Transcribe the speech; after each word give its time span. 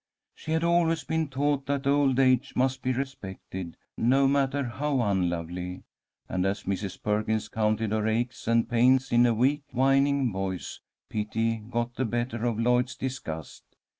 She 0.33 0.53
had 0.53 0.63
always 0.63 1.03
been 1.03 1.27
taught 1.27 1.67
that 1.67 1.85
old 1.85 2.19
age 2.19 2.55
must 2.55 2.81
be 2.81 2.91
respected, 2.91 3.77
no 3.95 4.27
matter 4.27 4.63
how 4.63 4.99
unlovely, 4.99 5.83
and 6.27 6.43
as 6.43 6.63
Mrs. 6.63 6.99
Perkins 7.03 7.47
counted 7.49 7.91
her 7.91 8.07
aches 8.07 8.47
and 8.47 8.67
pains 8.67 9.11
in 9.11 9.27
a 9.27 9.33
weak, 9.35 9.61
whining 9.69 10.31
voice, 10.33 10.79
pity 11.07 11.57
got 11.57 11.93
the 11.97 12.05
better 12.05 12.45
of 12.47 12.57
Lloyd's 12.59 12.95
disgust. 12.95 13.63